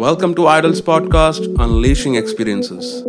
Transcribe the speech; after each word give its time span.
Welcome 0.00 0.34
to 0.34 0.46
Idols 0.46 0.82
Podcast, 0.82 1.46
Unleashing 1.58 2.16
Experiences. 2.16 3.02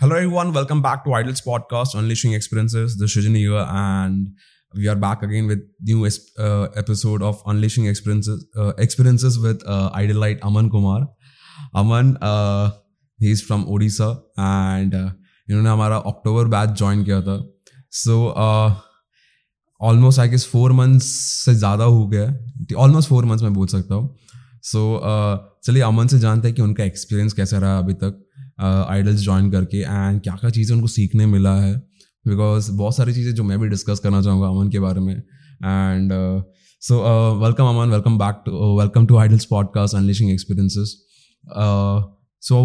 Hello, 0.00 0.16
everyone. 0.16 0.52
Welcome 0.52 0.82
back 0.82 1.04
to 1.04 1.12
Idols 1.12 1.40
Podcast, 1.40 1.94
Unleashing 1.94 2.32
Experiences. 2.32 2.96
This 2.98 3.16
is 3.16 3.24
Shijani 3.24 3.36
here, 3.36 3.64
and 3.68 4.26
we 4.74 4.88
are 4.88 4.96
back 4.96 5.22
again 5.22 5.46
with 5.46 5.60
new 5.80 6.04
uh, 6.06 6.64
episode 6.74 7.22
of 7.22 7.40
Unleashing 7.46 7.86
Experiences. 7.86 8.44
Uh, 8.56 8.72
experiences 8.78 9.38
with 9.38 9.62
uh, 9.64 9.92
Idolite 9.94 10.42
Aman 10.42 10.70
Kumar. 10.70 11.06
Aman, 11.72 12.18
uh, 12.20 12.72
he's 13.20 13.40
from 13.40 13.64
Odisha, 13.66 14.10
and 14.36 14.92
uh, 14.92 15.08
इन्होंने 15.50 15.70
हमारा 15.70 15.96
अक्टूबर 16.10 16.48
batch 16.56 16.76
join 16.78 17.04
किया 17.04 17.20
था 17.22 17.40
so 18.02 18.20
almost 19.80 20.20
I 20.20 20.28
guess 20.28 20.46
four 20.52 20.72
months 20.72 21.04
से 21.44 21.54
ज़्यादा 21.54 21.84
हो 21.84 22.06
गया 22.14 22.78
almost 22.84 23.08
four 23.08 23.24
months 23.24 23.42
मैं 23.42 23.52
बोल 23.54 23.66
सकता 23.66 23.94
हूँ 23.94 24.16
सो 24.66 24.80
uh, 24.98 25.66
चलिए 25.66 25.82
अमन 25.82 26.06
से 26.06 26.18
जानते 26.18 26.48
हैं 26.48 26.54
कि 26.54 26.62
उनका 26.62 26.84
एक्सपीरियंस 26.84 27.32
कैसा 27.32 27.58
रहा 27.58 27.78
अभी 27.78 27.94
तक 27.94 28.22
आइडल्स 28.60 29.18
uh, 29.18 29.24
ज्वाइन 29.24 29.50
करके 29.50 29.78
एंड 29.78 30.20
क्या 30.20 30.34
क्या 30.34 30.50
चीज़ें 30.50 30.74
उनको 30.76 30.86
सीखने 30.88 31.26
मिला 31.26 31.54
है। 31.56 31.74
बिकॉज़ 32.24 32.70
बहुत 32.72 32.96
सारी 32.96 33.12
चीज़ें 33.14 33.34
जो 33.34 33.44
मैं 33.44 33.58
भी 33.60 33.68
डिस्कस 33.68 33.98
करना 33.98 34.22
चाहूँगा 34.22 34.48
अमन 34.48 34.70
के 34.70 34.78
बारे 34.80 35.00
में। 35.00 35.14
And 35.14 36.12
so 36.82 36.98
welcome 37.42 37.64
Aman 37.64 37.90
welcome 37.90 38.18
back 38.18 38.42
to 38.46 38.78
welcome 38.78 39.06
to 39.06 39.16
Idols 39.16 39.44
podcast 39.44 39.94
unleashing 39.94 40.30
experiences 40.30 40.96
so 42.42 42.58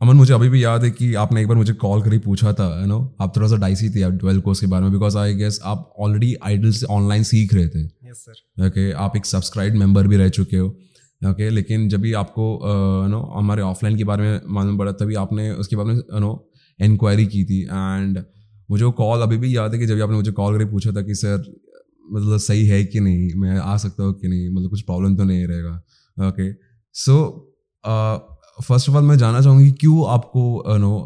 Aman 0.00 0.16
मुझे 0.16 0.32
अभी 0.34 0.48
भी 0.48 0.62
याद 0.64 0.84
है 0.84 0.90
कि 0.90 1.12
आपने 1.14 1.40
एक 1.40 1.48
बार 1.48 1.56
मुझे 1.56 1.72
कॉल 1.74 2.02
करी 2.02 2.18
पूछा 2.18 2.52
था 2.52 2.68
यू 2.80 2.86
नो 2.86 2.98
आप 3.20 3.36
थोड़ा 3.36 3.48
सा 3.48 3.56
डाइसी 3.56 3.88
थे 3.90 4.10
ट्वेल्व 4.18 4.40
कोर्स 4.40 4.60
के 4.60 4.66
बारे 4.66 4.84
में। 4.84 4.92
बिकॉज़ 4.92 5.16
आई 5.18 5.34
गेस 5.34 5.60
आप 5.64 5.92
ऑलरेडी 6.00 6.34
आइडल्स 6.44 6.84
ऑनलाइन 6.90 7.22
सीख 7.22 7.54
रहे 7.54 7.68
थे। 7.68 7.84
सर 8.16 8.66
ओके 8.66 8.90
आप 9.04 9.16
एक 9.16 9.26
सब्सक्राइब 9.26 9.74
मेंबर 9.76 10.06
भी 10.06 10.16
रह 10.16 10.28
चुके 10.30 10.56
हो। 10.56 10.66
ओके 10.66 11.30
okay, 11.32 11.52
लेकिन 11.52 11.88
जब 11.88 12.00
भी 12.00 12.12
आपको 12.14 12.60
नो 13.08 13.20
हमारे 13.36 13.62
ऑफलाइन 13.62 13.96
के 13.96 14.04
बारे 14.04 14.22
में 14.22 14.40
मालूम 14.54 14.78
पड़ा 14.78 14.92
तभी 14.94 15.14
आपने 15.16 15.50
उसके 15.52 15.76
बारे 15.76 15.88
में 15.88 16.20
नो 16.20 16.32
इंक्वायरी 16.80 17.26
की 17.26 17.44
थी। 17.44 17.60
एंड 17.62 18.24
मुझे 18.68 18.84
वो 18.84 18.90
कॉल 18.94 19.22
अभी 19.22 19.36
भी 19.36 19.56
याद 19.56 19.72
है 19.74 19.78
कि 19.78 19.86
जब 19.86 20.02
आपने 20.02 20.16
मुझे 20.16 20.32
कॉल 20.32 20.52
करके 20.52 20.70
पूछा 20.70 20.92
था 20.92 21.02
कि 21.02 21.14
सर 21.14 21.44
मतलब 22.12 22.38
सही 22.38 22.66
है 22.66 22.84
कि 22.84 23.00
नहीं? 23.00 23.30
मैं 23.34 23.58
आ 23.58 23.76
सकता 23.76 24.02
हूँ 24.04 24.12
कि 24.14 24.28
नहीं? 24.28 24.48
मतलब 24.50 24.70
कुछ 24.70 24.82
प्रॉब्लम 24.82 25.16
तो 25.16 25.24
नहीं 25.24 25.46
रहेगा। 25.46 26.28
Okay 26.28 26.52
so 26.94 27.16
first 28.64 28.88
of 28.88 28.96
all 28.96 29.02
मैं 29.04 29.16
जानना 29.18 29.40
चाहूँगी 29.40 29.70
क्यों 29.72 30.08
आपको 30.10 30.76
नो 30.78 30.96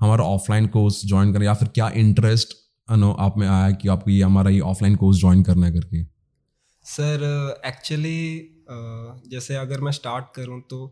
हमारा 0.00 0.24
ऑफलाइन 0.24 0.66
कोर्स 0.68 1.00
ज्वाइन 1.06 1.32
करें 1.32 1.46
या 1.46 1.54
फिर 1.54 1.68
क्या 1.74 1.88
इंटरेस्ट 1.96 2.54
नो 2.88 3.10
आप 3.20 3.38
में 3.38 3.46
आया 3.48 3.70
कि 3.72 3.88
आपको 3.88 4.10
ये 4.10 4.22
हमारा 4.22 4.50
ये 4.50 4.60
ऑफलाइन 4.72 4.96
कोर्स 4.96 5.18
ज्वाइन 5.20 5.42
करना 5.42 5.66
है 5.66 5.72
करके? 5.72 6.02
सर 6.84 7.22
एक्चुअली 7.66 8.50
जैसे 9.30 9.54
अगर 9.56 9.80
मैं 9.80 9.92
स्टार्ट 9.92 10.24
करूँ 10.36 10.60
तो 10.60 10.86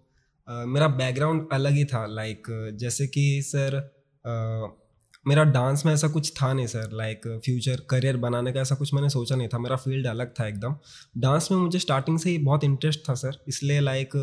uh, 0.48 0.66
मेरा 0.66 0.88
बैकग्राउंड 0.88 1.48
अलग 1.52 1.72
ही 1.72 1.84
था। 1.84 2.04
लाइक 2.06 2.46
जैसे 2.80 3.06
कि 3.06 3.42
सर 3.42 3.78
uh, 4.24 4.78
मेरा 5.26 5.42
डांस 5.44 5.84
में 5.86 5.92
ऐसा 5.92 6.08
कुछ 6.08 6.32
था 6.32 6.52
नहीं 6.52 6.66
सर 6.66 6.90
लाइक 6.92 7.26
फ्यूचर 7.44 7.80
करियर 7.90 8.16
बनाने 8.16 8.52
का 8.52 8.60
ऐसा 8.60 8.74
कुछ 8.74 8.94
मैंने 8.94 9.08
सोचा 9.08 9.36
नहीं 9.36 9.48
था। 9.48 9.58
मेरा 9.58 9.76
फ़ील्ड 9.76 10.06
अलग 10.06 10.32
था 10.40 10.46
एकदम। 10.48 10.76
डांस 11.18 11.50
में 11.50 11.58
मुझे 11.58 11.78
स्टार्टिंग 11.78 12.18
से 12.18 12.30
ही 12.30 12.38
बहुत 12.38 12.64
इंटरेस्ट 12.64 13.00
था 13.08 13.14
सर 13.14 13.38
इसलिए 13.48 13.80
लाइक 13.80 14.16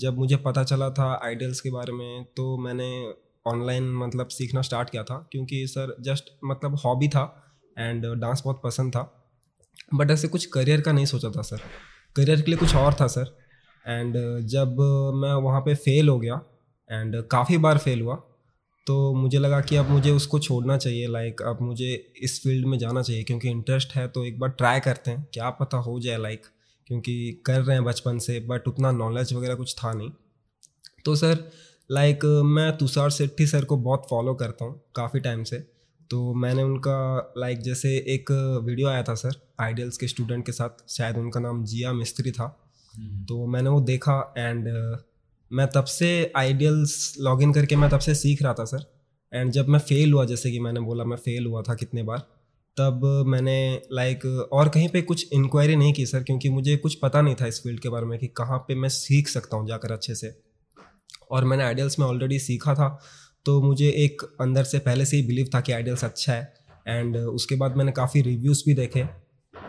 जब 0.00 0.18
मुझे 0.18 0.36
पता 0.36 0.64
चला 0.64 0.90
था 0.90 1.12
आइडल्स 1.24 1.60
के 1.60 1.70
बारे 1.70 1.92
में 1.92 2.24
तो 2.36 2.56
मैंने 2.58 2.90
ऑनलाइन 3.46 3.92
मतलब 3.96 4.28
सीखना 4.28 4.62
स्टार्ट 4.62 4.90
किया 4.90 5.02
था। 5.02 5.28
क्योंकि 5.32 5.66
सर 5.66 5.96
जस्ट 6.00 6.30
मतलब 6.44 6.78
हॉबी 6.84 7.08
था 7.08 7.24
एंड 7.78 8.06
डांस 8.14 8.42
बहुत 8.44 8.60
पसंद 8.64 8.92
था। 8.92 9.19
बट 9.90 10.10
ऐसे 10.10 10.28
कुछ 10.28 10.46
करियर 10.48 10.80
का 10.80 10.92
नहीं 10.92 11.06
सोचा 11.06 11.30
था, 11.30 11.42
सर। 11.42 11.60
करियर 12.16 12.40
के 12.40 12.50
लिए 12.50 12.58
कुछ 12.58 12.74
और 12.76 12.94
था, 12.94 13.06
सर। 13.08 13.36
एंड 13.84 14.16
जब 14.48 14.80
मैं 15.16 15.32
वहाँ 15.42 15.60
पे 15.60 15.74
फेल 15.76 16.08
हो 16.08 16.18
गया, 16.18 16.40
एंड 16.90 17.22
काफ़ी 17.26 17.56
बार 17.58 17.78
फेल 17.78 18.00
हुआ 18.00 18.14
तो 18.86 19.12
मुझे 19.14 19.38
लगा 19.38 19.60
कि 19.60 19.76
अब 19.76 19.90
मुझे 19.90 20.10
उसको 20.10 20.38
छोड़ना 20.38 20.76
चाहिए 20.76 21.06
लाइक 21.08 21.42
अब 21.42 21.58
मुझे 21.62 21.92
इस 22.22 22.40
फ़ील्ड 22.42 22.66
में 22.66 22.76
जाना 22.78 23.02
चाहिए, 23.02 23.22
क्योंकि 23.24 23.48
इंटरेस्ट 23.48 23.92
है 23.94 24.06
तो 24.08 24.24
एक 24.24 24.38
बार 24.40 24.50
ट्राई 24.50 24.80
करते 24.80 25.10
हैं, 25.10 25.26
क्या 25.34 25.50
पता 25.52 25.76
हो 25.78 25.98
जाए 26.00 26.16
लाइक 26.18 26.46
क्योंकि 26.86 27.42
कर 27.46 27.60
रहे 27.60 27.76
हैं 27.76 27.84
बचपन 27.84 28.18
से 28.18 28.38
बट 28.40 28.68
उतना 28.68 28.90
नॉलेज 28.92 29.32
वगैरह 29.32 29.54
कुछ 29.54 29.74
था 29.74 29.92
नहीं। 29.92 30.10
तो 31.04 31.14
सर 31.16 31.44
लाइक 31.90 32.24
मैं 32.46 32.70
तुषार 32.78 33.10
सेट्टी 33.10 33.46
सर 33.46 33.64
को 33.64 33.76
बहुत 33.78 34.06
फॉलो 34.10 34.34
करता 34.34 34.64
हूँ, 34.64 34.80
काफ़ी 34.96 35.20
टाइम 35.20 35.44
से। 35.44 35.62
तो 36.10 36.34
मैंने 36.34 36.62
उनका 36.62 37.32
लाइक 37.38 37.58
जैसे 37.58 37.88
एक 37.96 38.30
वीडियो 38.64 38.88
आया 38.88 39.02
था 39.02 39.14
सर 39.14 39.34
आइडियल्स 39.60 39.96
के 39.96 40.08
स्टूडेंट 40.08 40.46
के 40.46 40.52
साथ 40.52 40.88
शायद 40.88 41.16
उनका 41.16 41.40
नाम 41.40 41.64
जिया 41.64 41.92
मिस्त्री 41.92 42.30
था। 42.30 42.68
हम्म। 42.94 43.24
तो 43.24 43.46
मैंने 43.46 43.70
वो 43.70 43.80
देखा 43.80 44.34
एंड 44.38 44.68
मैं 45.52 45.66
तब 45.66 45.84
से 45.84 46.32
आइडियल्स 46.36 47.14
लॉगिन 47.20 47.52
करके 47.52 47.76
मैं 47.76 47.90
तब 47.90 47.98
से 47.98 48.14
सीख 48.14 48.42
रहा 48.42 48.54
था 48.54 48.64
सर 48.64 48.84
एंड 49.34 49.52
जब 49.52 49.68
मैं 49.68 49.78
फेल 49.78 50.12
हुआ 50.12 50.24
जैसे 50.24 50.50
कि 50.50 50.60
मैंने 50.60 50.80
बोला 50.80 51.04
मैं 51.04 51.16
फेल 51.16 51.46
हुआ 51.46 51.62
था 51.62 51.74
कितने 51.74 52.02
बार 52.02 52.18
तब 52.76 53.24
मैंने 53.26 53.82
लाइक 53.92 54.26
और 54.52 54.68
कहीं 54.68 54.88
पे 54.88 55.02
कुछ 55.02 55.32
इंक्वायरी 55.32 55.76
नहीं 55.76 55.92
की 55.92 56.06
सर 56.06 56.22
क्योंकि 56.22 56.48
मुझे 56.48 56.76
कुछ 56.76 56.94
पता 56.94 57.20
नहीं 57.20 57.34
था 57.34 57.46
इस 57.46 57.62
फ़ील्ड 57.62 57.80
के 57.80 57.88
बारे 57.88 58.06
में 58.06 58.18
कि 58.18 58.26
कहाँ 58.26 58.58
पे 58.58 58.74
मैं 58.74 58.88
सीख 58.88 59.28
सकता 59.28 59.56
हूँ 59.56 59.68
जाकर 59.68 59.92
अच्छे 59.92 60.14
से। 60.14 60.34
और 61.30 61.44
मैंने 61.44 61.64
आइडियल्स 61.64 61.98
में 61.98 62.06
ऑलरेडी 62.06 62.38
सीखा 62.38 62.74
था 62.74 63.00
तो 63.44 63.62
मुझे 63.62 63.88
एक 63.88 64.22
अंदर 64.40 64.64
से 64.64 64.78
पहले 64.78 65.04
से 65.04 65.16
ही 65.16 65.22
बिलीव 65.22 65.50
था 65.54 65.60
कि 65.60 65.72
आइडियल्स 65.72 66.04
अच्छा 66.04 66.32
है 66.32 66.54
एंड 66.88 67.16
उसके 67.16 67.54
बाद 67.54 67.76
मैंने 67.76 67.92
काफ़ी 67.92 68.22
रिव्यूज़ 68.22 68.62
भी 68.66 68.74
देखे 68.74 69.00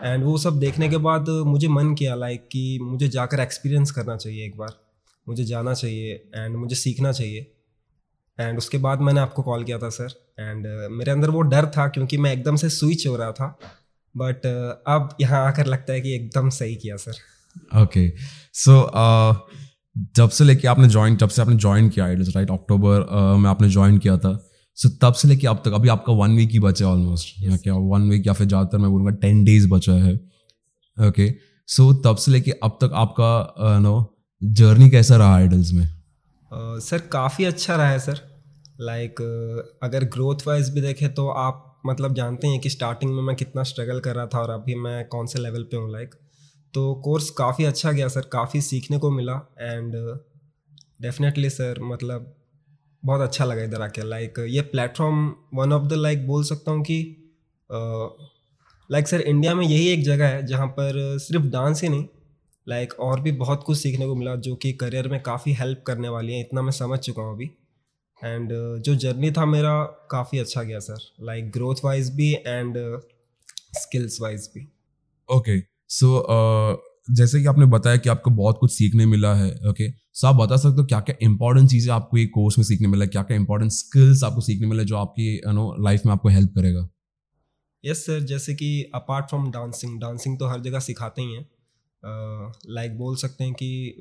एंड 0.02 0.24
वो 0.24 0.38
सब 0.38 0.58
देखने 0.58 0.88
के 0.88 0.96
बाद 0.96 1.28
मुझे 1.28 1.68
मन 1.68 1.94
किया 1.94 2.14
लाइक 2.14 2.48
कि 2.52 2.78
मुझे 2.82 3.08
जाकर 3.08 3.40
एक्सपीरियंस 3.40 3.90
करना 3.90 4.16
चाहिए 4.16 4.46
एक 4.46 4.56
बार, 4.56 4.80
मुझे 5.28 5.44
जाना 5.44 5.74
चाहिए 5.74 6.12
एंड 6.34 6.56
मुझे 6.56 6.76
सीखना 6.76 7.12
चाहिए। 7.12 7.52
एंड 8.40 8.58
उसके 8.58 8.78
बाद 8.78 9.00
मैंने 9.00 9.20
आपको 9.20 9.42
कॉल 9.42 9.64
किया 9.64 9.78
था 9.78 9.88
सर 9.88 10.32
एंड 10.40 10.66
मेरे 10.90 11.10
अंदर 11.10 11.30
वो 11.30 11.40
डर 11.40 11.66
था 11.66 11.88
क्योंकि 11.88 12.16
मैं 12.16 12.32
एकदम 12.32 12.56
से 12.56 12.68
स्विच 12.68 13.06
हो 13.06 13.16
रहा 13.16 13.32
था 13.32 13.58
बट 14.16 14.46
अब 14.86 15.16
यहाँ 15.20 15.46
आकर 15.46 15.66
लगता 15.66 15.92
है 15.92 16.00
कि 16.00 16.14
एकदम 16.14 16.50
सही 16.50 16.76
किया 16.76 16.96
सर 16.96 17.12
ओके 17.82 18.12
सो 18.52 18.82
जब 20.16 20.30
से 20.30 20.44
लेके 20.44 20.68
आपने 20.68 20.88
ज्वाइन 20.88 21.16
जब 21.16 21.28
से 21.28 21.42
आपने 21.42 21.56
ज्वाइन 21.56 21.88
किया 21.88 22.06
आइडल्स 22.06 22.36
राइट 22.36 22.50
अक्टूबर 22.50 23.06
में 23.36 23.50
आपने 23.50 23.68
ज्वाइन 23.68 23.98
किया 23.98 24.18
था 24.18 24.48
सो 24.74 24.88
so, 24.88 24.94
तब 25.02 25.14
से 25.14 25.28
लेके 25.28 25.46
अब 25.46 25.62
तक 25.64 25.72
अभी 25.72 25.88
आपका 25.88 26.12
वन 26.12 26.36
वीक 26.36 26.50
ही 26.50 26.58
बचा 26.58 26.86
है 26.86 26.92
ऑलमोस्ट 26.92 27.42
या 27.42 27.56
क्या 27.56 27.74
वन 27.74 28.10
वीक 28.10 28.26
या 28.26 28.32
फिर 28.32 28.46
ज़्यादातर 28.46 28.78
मैं 28.78 28.90
बोलूँगा 28.90 29.10
टेन 29.10 29.44
डेज़ 29.44 29.68
बचा 29.68 29.92
है। 29.92 30.14
Okay 30.14 31.08
okay. 31.08 31.30
सो 31.66 31.92
so, 31.92 32.04
तब 32.04 32.16
से 32.16 32.32
लेके 32.32 32.50
अब 32.50 32.78
तक 32.80 32.90
आपका 32.94 33.54
नो 33.78 34.16
जर्नी 34.44 34.90
कैसा 34.90 35.16
रहा 35.16 35.34
आइडल्स 35.34 35.72
में? 35.72 35.86
सर 36.54 36.98
uh, 36.98 37.06
काफ़ी 37.12 37.44
अच्छा 37.44 37.76
रहा 37.76 37.88
है 37.88 37.98
सर। 37.98 38.20
लाइक 38.80 39.10
like, 39.10 39.80
अगर 39.82 40.04
ग्रोथ 40.04 40.36
वाइज 40.46 40.70
भी 40.70 40.80
देखें 40.80 41.14
तो 41.14 41.28
आप 41.28 41.80
मतलब 41.86 42.14
जानते 42.14 42.48
हैं 42.48 42.60
कि 42.60 42.70
स्टार्टिंग 42.70 43.14
में 43.14 43.22
मैं 43.22 43.36
कितना 43.36 43.62
स्ट्रगल 43.62 44.00
कर 44.00 44.14
रहा 44.14 44.26
था 44.26 44.38
और 44.38 44.50
अभी 44.50 44.74
मैं 44.74 45.08
कौन 45.08 45.26
से 45.26 45.38
लेवल 45.38 45.62
पे 45.62 45.76
हूँ 45.76 45.92
लाइक 45.92 46.14
तो 46.74 46.94
कोर्स 46.94 47.30
काफ़ी 47.30 47.64
अच्छा 47.64 47.92
गया 47.92 48.08
सर 48.08 48.28
काफ़ी 48.32 48.60
सीखने 48.60 48.98
को 48.98 49.10
मिला 49.10 49.34
एंड 49.60 49.94
डेफिनेटली 51.02 51.50
सर 51.50 51.80
मतलब 51.82 52.34
बहुत 53.02 53.20
अच्छा 53.20 53.44
लगा 53.44 53.62
इधर 53.62 53.82
आके। 53.82 54.02
लाइक 54.02 54.38
ये 54.48 54.60
platform 54.62 55.34
one 55.54 55.72
of 55.72 55.86
the 55.88 55.92
like 55.92 56.26
बोल 56.26 56.44
सकता 56.44 56.70
हूँ 56.70 56.82
कि 56.82 56.98
लाइक 58.90 59.08
सर 59.08 59.20
इंडिया 59.20 59.54
में 59.54 59.64
यही 59.66 59.88
एक 59.88 60.02
जगह 60.04 60.28
है 60.28 60.44
जहाँ 60.46 60.66
पर 60.68 61.18
सिर्फ़ 61.18 61.44
डांस 61.46 61.82
ही 61.82 61.88
नहीं 61.88 62.06
लाइक 62.66 62.88
like, 62.88 63.00
और 63.00 63.20
भी 63.20 63.32
बहुत 63.32 63.62
कुछ 63.66 63.78
सीखने 63.78 64.06
को 64.06 64.14
मिला 64.14 64.34
जो 64.36 64.54
कि 64.56 64.72
करियर 64.72 65.08
में 65.08 65.20
काफ़ी 65.22 65.52
हेल्प 65.52 65.82
करने 65.86 66.08
वाली 66.08 66.34
है। 66.34 66.40
इतना 66.40 66.62
मैं 66.62 66.72
समझ 66.72 66.98
चुका 66.98 67.22
हूँ 67.22 67.34
अभी। 67.34 67.50
एंड 68.22 68.48
uh, 68.48 68.82
जो 68.82 68.94
जर्नी 68.94 69.30
था 69.32 69.44
मेरा 69.46 69.82
काफ़ी 70.10 70.38
अच्छा 70.38 70.62
गया 70.62 70.78
सर 70.78 70.98
लाइक 71.20 71.50
ग्रोथ 71.50 71.84
वाइज 71.84 72.10
भी 72.16 72.32
एंड 72.34 72.76
स्किल्स 73.74 74.20
वाइज 74.20 74.48
भी। 74.54 74.66
ओके 75.28 75.58
सो 75.94 76.26
जैसे 77.10 77.40
कि 77.40 77.46
आपने 77.46 77.66
बताया 77.66 77.96
कि 77.96 78.08
आपको 78.08 78.30
बहुत 78.30 78.56
कुछ 78.60 78.72
सीखने 78.72 79.06
मिला 79.06 79.34
है 79.34 79.50
ओके 79.50 79.70
okay? 79.70 80.00
सो 80.12 80.26
आप 80.26 80.34
बता 80.34 80.56
सकते 80.56 80.80
हो 80.80 80.84
क्या 80.84 81.00
क्या 81.00 81.16
इंपॉर्टेंट 81.22 81.70
चीज़ें 81.70 81.94
आपको 81.94 82.18
ये 82.18 82.26
कोर्स 82.26 82.58
में 82.58 82.64
सीखने 82.64 82.88
मिला 82.88 83.06
क्या 83.06 83.22
क्या 83.22 83.36
इंपॉर्टेंट 83.36 83.72
स्किल्स 83.72 84.24
आपको 84.24 84.40
सीखने 84.40 84.66
मिला 84.66 84.82
जो 84.82 84.96
आपकी 84.96 85.36
यू 85.36 85.52
नो 85.52 85.76
लाइफ 85.80 86.02
में 86.06 86.12
आपको 86.12 86.28
हेल्प 86.28 86.50
करेगा? 86.50 86.88
यस 87.84 87.96
yes, 87.96 88.06
सर 88.06 88.20
जैसे 88.20 88.54
कि 88.54 88.90
अपार्ट 88.94 89.28
फ्रॉम 89.28 89.50
डांसिंग 89.50 90.00
डांसिंग 90.00 90.38
तो 90.38 90.46
हर 90.46 90.60
जगह 90.60 90.78
सिखाते 90.78 91.22
ही 91.22 91.34
हैं। 91.34 91.50
लाइक 92.68 92.90
uh, 92.90 92.94
like 92.94 92.98
बोल 92.98 93.16
सकते 93.16 93.44
हैं 93.44 93.54
कि 93.54 93.96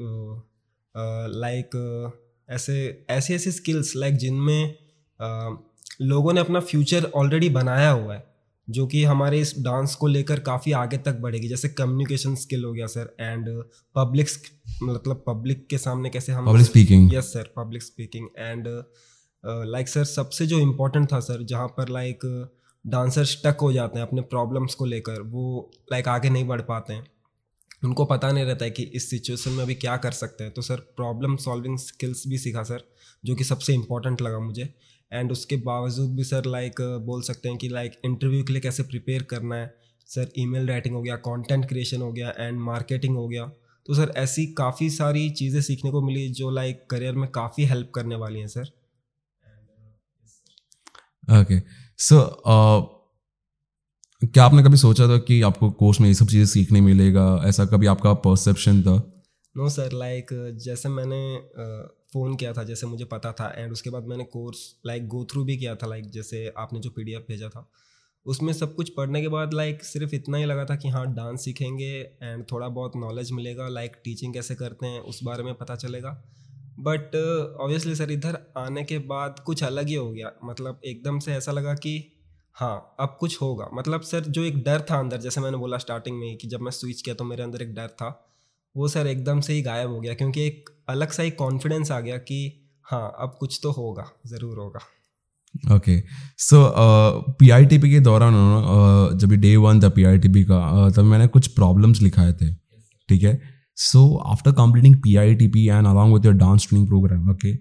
लाइक 1.40 1.66
uh, 1.66 2.12
uh, 2.12 2.20
like, 2.20 2.56
ऐसे 2.56 3.06
ऐसी 3.10 3.34
ऐसी 3.34 3.52
स्किल्स 3.52 3.96
लाइक 3.96 4.16
जिनमें 4.16 4.76
लोगों 6.02 6.34
ने 6.34 6.42
अपना 6.42 6.60
फ्यूचर 6.60 7.04
ऑलरेडी 7.16 7.50
बनाया 7.50 7.92
हुआ 7.92 8.16
है। 8.16 8.31
जो 8.68 8.86
कि 8.88 9.04
हमारे 9.04 9.40
इस 9.42 9.54
डांस 9.60 9.96
को 9.96 10.08
लेकर 10.08 10.40
काफ़ी 10.40 10.72
आगे 10.72 10.98
तक 10.98 11.16
बढ़ेगी। 11.18 11.48
जैसे 11.48 11.69
कम्युनिकेशन 11.69 12.36
स्किल 12.36 12.63
हो 12.63 12.72
गया 12.74 12.88
सर 12.88 13.16
एंड 13.19 13.50
पब्लिक 13.96 14.28
मतलब 14.84 15.24
पब्लिक 15.28 15.68
के 15.68 15.78
सामने 15.78 16.10
कैसे 16.10 16.31
हम 16.31 16.46
public 16.46 16.66
speaking 16.66 17.13
yes 17.13 17.34
sir 17.34 17.54
public 17.58 17.84
speaking 17.84 18.28
and 18.38 18.68
like 19.44 19.90
sir 19.90 20.04
सबसे 20.04 20.48
जो 20.48 20.60
इम्पोर्टेंट 20.60 21.12
था 21.13 21.19
सर 21.19 21.44
जहाँ 21.44 21.68
पर 21.68 21.90
लाइक 21.90 22.25
like, 22.25 22.92
डांसर 22.92 23.25
स्टक 23.25 23.58
हो 23.62 23.72
जाते 23.74 24.00
हैं 24.00 24.08
अपने 24.08 24.22
प्रॉब्लम्स 24.22 24.75
को 24.75 24.86
लेकर 24.86 25.22
वो 25.22 25.72
लाइक 25.92 26.06
like, 26.06 26.16
आगे 26.16 26.30
नहीं 26.30 26.48
बढ़ 26.48 26.62
पाते 26.62 26.94
हैं। 26.94 27.06
उनको 27.84 28.06
पता 28.06 28.31
नहीं 28.31 28.46
रहता 28.46 28.66
है 28.66 28.72
कि 28.72 28.84
इस 28.84 29.10
सिचुएशन 29.10 29.52
में 29.52 29.63
अभी 29.63 29.75
क्या 29.75 29.96
कर 29.98 30.12
सकते 30.12 30.44
हैं। 30.44 30.54
तो 30.54 30.62
सर 30.62 30.75
प्रॉब्लम 30.96 31.36
सॉल्विंग 31.36 31.78
स्किल्स 31.80 32.24
भी 32.28 32.38
सीखा 32.38 32.63
सर 32.63 32.84
जो 33.25 33.36
कि 33.36 33.44
सबसे 33.44 33.74
इम्पोर्टेंट 33.74 34.22
लगा 34.22 34.40
मुझे। 34.40 34.74
एंड 35.12 35.31
उसके 35.31 35.56
बावजूद 35.66 36.16
भी 36.16 36.24
सर 36.24 36.46
लाइक 36.48 36.81
बोल 37.06 37.22
सकते 37.24 37.50
हैं 37.50 37.58
कि 37.58 37.69
लाइक 37.69 38.00
इंटरव्यू 38.06 38.44
के 38.44 38.54
लिए 38.54 38.62
कैसे 38.62 38.84
प्रिपेयर 38.84 39.24
करना 39.31 39.56
है? 39.56 39.74
सर 40.10 40.31
ईमेल 40.40 40.68
राइटिंग 40.68 40.96
हो 40.96 41.02
गया 41.02 41.16
कंटेंट 41.28 41.68
क्रिएशन 41.69 42.02
हो 42.02 42.12
गया 42.13 42.34
एंड 42.40 42.60
मार्केटिंग 42.62 43.16
हो 43.18 43.28
गया। 43.28 43.46
तो 43.86 43.94
सर 43.96 44.13
ऐसी 44.18 44.46
काफ़ी 44.56 44.90
सारी 44.90 45.30
चीज़ें 45.31 45.62
सीखने 45.62 45.92
को 45.92 46.02
मिली 46.02 46.28
जो 46.34 46.50
लाइक 46.52 46.86
करियर 46.92 47.16
में 47.16 47.30
काफ़ी 47.31 47.66
हेल्प 47.66 47.92
करने 47.96 48.16
वाली 48.16 48.40
हैं 48.40 48.48
सर 48.48 48.72
ओके 51.34 51.60
सो 52.00 52.19
क्या 54.24 54.44
आपने 54.46 54.63
कभी 54.63 54.78
सोचा 54.78 55.08
था 55.08 55.18
कि 55.28 55.42
आपको 55.42 55.69
कोर्स 55.80 56.00
में 56.02 56.08
ये 56.08 56.13
सब 56.13 56.28
चीज़ें 56.28 56.46
सीखने 56.46 56.81
मिलेगा? 56.81 57.25
ऐसा 57.46 57.66
कभी 57.66 57.88
आपका 57.88 58.13
परसेप्शन 58.25 58.81
था? 58.84 58.96
नो 59.56 59.68
सर 59.69 59.92
लाइक 59.94 60.27
जैसे 60.63 60.89
मैंने 60.89 61.38
फ़ोन 62.13 62.36
किया 62.36 62.53
था, 62.53 62.63
जैसे 62.63 62.88
मुझे 62.88 63.06
पता 63.06 63.31
था 63.31 63.51
एंड 63.57 63.71
उसके 63.71 63.89
बाद 63.89 64.07
मैंने 64.07 64.24
कोर्स 64.24 64.59
लाइक 64.86 65.07
गो 65.07 65.24
थ्रू 65.31 65.44
भी 65.45 65.57
किया 65.57 65.75
था 65.75 65.88
लाइक 65.88 66.09
जैसे 66.12 66.48
आपने 66.57 66.80
जो 66.80 66.89
पीडीएफ 66.89 67.25
भेजा 67.27 67.50
था, 67.50 67.68
उसमें 68.25 68.51
सब 68.53 68.75
कुछ 68.75 68.89
पढ़ने 68.89 69.21
के 69.21 69.27
बाद 69.27 69.53
लाइक 69.53 69.83
सिर्फ़ 69.83 70.15
इतना 70.15 70.38
ही 70.38 70.45
लगा 70.45 70.65
था 70.65 70.75
कि 70.75 70.89
हाँ 70.89 71.06
डांस 71.13 71.44
सीखेंगे 71.45 71.92
एंड 72.24 72.44
थोड़ा 72.51 72.68
बहुत 72.69 72.95
नॉलेज 72.95 73.31
मिलेगा 73.31 73.68
लाइक 73.69 73.95
टीचिंग 74.06 74.33
कैसे 74.33 74.56
करते 74.56 74.88
हैं, 74.88 75.00
उस 75.01 75.19
बारे 75.24 75.44
में 75.44 75.53
पता 75.56 75.75
चलेगा। 75.75 76.09
बट 76.80 77.15
ऑब्वियसली 77.62 77.95
सर 77.95 78.12
इधर 78.12 78.38
आने 78.57 78.83
के 78.83 78.98
बाद 79.07 79.39
कुछ 79.45 79.63
अलग 79.63 79.88
ही 79.88 79.95
हो 79.95 80.12
गया। 80.12 80.31
मतलब 80.44 80.81
एकदम 80.86 81.19
से 81.19 81.33
ऐसा 81.33 81.51
लगा 81.51 81.74
कि 81.75 81.98
हाँ 82.56 82.95
अब 83.00 83.18
कुछ 83.19 83.42
होगा। 83.42 83.69
मतलब 83.74 84.01
सर 84.03 84.21
जो 84.21 84.44
एक 84.44 84.63
डर 84.63 84.86
था 84.92 85.00
अंदर, 85.00 85.18
जैसे 85.18 85.42
मैंने 85.42 85.57
बोला 85.57 85.77
स्टार्टिंग 85.77 86.19
में 86.19 86.38
कि 86.38 86.48
जब 86.48 86.62
मैं 86.62 86.71
स्विच 86.71 87.01
किया 87.01 87.15
तो 87.15 87.24
मेरे 87.24 87.44
अंदर 87.44 87.62
एक 87.62 87.74
डर 87.75 87.88
था। 87.88 88.09
वो 88.76 88.88
सर 88.88 89.08
एकदम 89.08 89.40
से 89.40 89.54
ही 89.54 89.62
गायब 89.62 89.90
हो 89.90 90.00
गया 90.00 90.14
क्योंकि 90.14 90.46
एक 90.48 90.70
अलग 90.90 91.12
सा 91.12 91.24
ही 91.24 91.32
कॉन्फिडेंस 91.32 91.92
आ 91.92 92.00
गया 92.00 92.18
कि 92.18 92.40
हाँ 92.86 93.12
अब 93.20 93.36
कुछ 93.40 93.60
तो 93.64 93.72
होगा 93.72 94.06
ज़रूर 94.28 94.58
होगा। 94.58 95.76
Okay 95.76 96.00
so 96.40 96.58
P 97.40 97.50
I 97.50 97.66
T 97.66 97.78
P 97.78 97.90
के 97.92 98.00
दौरान 98.00 98.34
uh, 98.34 99.18
जब 99.20 99.32
डे 99.32 99.56
वन 99.58 99.82
था 99.82 99.90
पी 99.90 100.04
आई 100.04 100.18
टी 100.18 100.28
पी 100.28 100.44
का 100.44 100.60
uh, 100.74 100.96
तब 100.96 101.04
मैंने 101.04 101.28
कुछ 101.28 101.48
प्रॉब्लम्स 101.48 102.02
लिखाए 102.02 102.34
थे 102.34 102.54
ठीक 103.10 103.24
है? 103.24 103.40
So 103.78 104.16
after 104.26 104.52
completing 104.52 104.96
P 104.96 105.16
I 105.16 105.36
T 105.36 105.48
P 105.48 105.68
and 105.68 105.88
along 105.88 106.14
with 106.14 106.26
your 106.26 106.36
dance 106.36 106.68
training 106.70 106.88
program 106.88 107.30
okay 107.32 107.54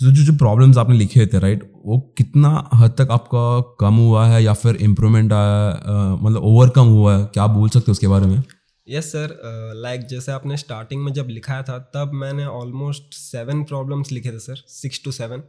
जो 0.00 0.12
जो 0.12 0.22
जो 0.24 0.32
प्रॉब्लम्स 0.36 0.78
आपने 0.78 0.96
लिखे 0.96 1.26
थे 1.26 1.38
राइट 1.38 1.58
right? 1.58 1.74
वो 1.86 1.98
कितना 2.18 2.68
हद 2.74 2.94
तक 2.98 3.08
आपका 3.10 3.60
कम 3.80 3.94
हुआ 3.94 4.26
है 4.26 4.42
या 4.44 4.52
फिर 4.52 4.76
इम्प्रूवमेंट 4.76 5.32
आया 5.32 5.72
uh, 5.74 6.22
मतलब 6.22 6.42
ओवरकम 6.42 6.86
हुआ 6.88 7.16
है? 7.16 7.24
क्या 7.24 7.46
बोल 7.46 7.68
सकते 7.68 7.84
हो 7.88 7.92
उसके 7.92 8.08
बारे 8.08 8.26
में? 8.26 8.42
यस 8.90 9.10
सर 9.12 9.36
लाइक 9.76 10.06
जैसे 10.06 10.32
आपने 10.32 10.56
स्टार्टिंग 10.56 11.02
में 11.04 11.12
जब 11.12 11.28
लिखाया 11.28 11.62
था, 11.62 11.78
तब 11.94 12.10
मैंने 12.14 12.44
ऑलमोस्ट 12.46 13.14
सेवन 13.14 13.62
प्रॉब्लम्स 13.64 14.12
लिखे 14.12 14.32
थे 14.32 14.38
sir 14.38 14.62
six 14.68 15.02
two 15.04 15.12
seven 15.12 15.42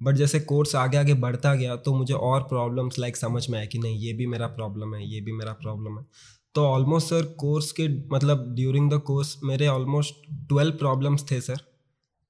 but 0.00 0.14
जैसे 0.14 0.40
कोर्स 0.42 0.74
आगे 0.76 0.96
आगे 0.96 1.14
बढ़ता 1.16 1.54
गया 1.54 1.76
तो 1.76 1.94
मुझे 1.94 2.14
और 2.14 2.42
प्रॉब्लम्स 2.44 2.98
लाइक 2.98 3.16
समझ 3.16 3.48
में 3.48 3.58
आया 3.58 3.66
कि 3.66 3.78
नहीं, 3.78 3.98
ये 3.98 4.12
भी 4.12 4.26
मेरा 4.26 4.46
प्रॉब्लम 4.48 4.94
है, 4.94 5.06
ये 5.06 5.20
भी 5.20 5.32
मेरा 5.32 5.52
प्रॉब्लम 5.52 5.98
है. 5.98 6.04
तो 6.54 6.64
ऑलमोस्ट 6.64 7.08
सर 7.08 7.22
कोर्स 7.38 7.70
के 7.72 7.88
मतलब 8.12 8.54
ड्यूरिंग 8.54 8.90
द 8.90 8.98
कोर्स 9.06 9.36
मेरे 9.44 9.66
ऑलमोस्ट 9.68 10.28
ट्वेल्व 10.48 10.72
प्रॉब्लम्स 10.74 11.30
थे 11.30 11.40
सर 11.40 11.60